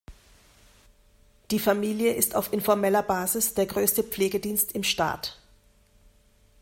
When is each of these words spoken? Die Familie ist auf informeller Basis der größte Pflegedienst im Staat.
Die 1.51 1.59
Familie 1.59 2.13
ist 2.15 2.33
auf 2.33 2.53
informeller 2.53 3.03
Basis 3.03 3.53
der 3.53 3.67
größte 3.67 4.01
Pflegedienst 4.03 4.71
im 4.71 4.83
Staat. 4.83 5.37